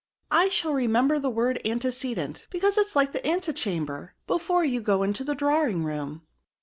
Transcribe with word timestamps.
I 0.31 0.49
shall 0.49 0.73
remember 0.73 1.19
the 1.19 1.29
word 1.29 1.61
antecedent, 1.63 2.47
because 2.49 2.75
it 2.75 2.87
is 2.87 2.95
like 2.95 3.11
the 3.11 3.23
anti 3.23 3.53
chamber, 3.53 4.15
before 4.25 4.63
you 4.65 4.81
go 4.81 5.03
into 5.03 5.23
the 5.23 5.35
drawing 5.35 5.83
room." 5.83 6.23